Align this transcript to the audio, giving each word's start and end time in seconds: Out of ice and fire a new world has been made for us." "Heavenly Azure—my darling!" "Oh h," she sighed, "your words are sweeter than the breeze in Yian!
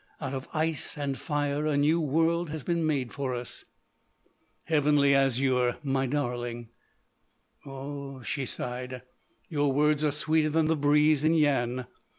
Out 0.19 0.33
of 0.33 0.49
ice 0.51 0.97
and 0.97 1.15
fire 1.15 1.67
a 1.67 1.77
new 1.77 1.99
world 2.01 2.49
has 2.49 2.63
been 2.63 2.87
made 2.87 3.13
for 3.13 3.35
us." 3.35 3.65
"Heavenly 4.63 5.13
Azure—my 5.13 6.07
darling!" 6.07 6.69
"Oh 7.67 8.21
h," 8.21 8.25
she 8.25 8.47
sighed, 8.47 9.03
"your 9.47 9.71
words 9.71 10.03
are 10.03 10.09
sweeter 10.09 10.49
than 10.49 10.65
the 10.65 10.75
breeze 10.75 11.23
in 11.23 11.33
Yian! 11.33 11.85